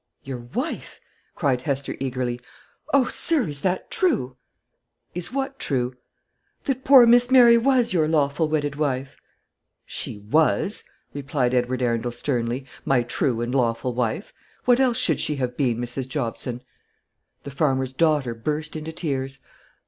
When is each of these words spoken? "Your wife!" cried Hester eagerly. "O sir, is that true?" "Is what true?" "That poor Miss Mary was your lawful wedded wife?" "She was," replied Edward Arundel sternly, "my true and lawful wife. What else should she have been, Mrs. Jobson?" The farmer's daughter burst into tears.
"Your 0.23 0.39
wife!" 0.39 0.99
cried 1.35 1.61
Hester 1.61 1.95
eagerly. 1.99 2.41
"O 2.91 3.05
sir, 3.07 3.43
is 3.47 3.61
that 3.61 3.91
true?" 3.91 4.35
"Is 5.13 5.31
what 5.31 5.59
true?" 5.59 5.93
"That 6.63 6.83
poor 6.83 7.05
Miss 7.05 7.29
Mary 7.29 7.55
was 7.55 7.93
your 7.93 8.07
lawful 8.07 8.47
wedded 8.49 8.77
wife?" 8.77 9.17
"She 9.85 10.17
was," 10.17 10.83
replied 11.13 11.53
Edward 11.53 11.83
Arundel 11.83 12.11
sternly, 12.11 12.65
"my 12.83 13.03
true 13.03 13.41
and 13.41 13.53
lawful 13.53 13.93
wife. 13.93 14.33
What 14.65 14.79
else 14.79 14.97
should 14.97 15.19
she 15.19 15.35
have 15.35 15.55
been, 15.55 15.77
Mrs. 15.77 16.07
Jobson?" 16.07 16.63
The 17.43 17.51
farmer's 17.51 17.93
daughter 17.93 18.33
burst 18.33 18.75
into 18.75 18.91
tears. 18.91 19.37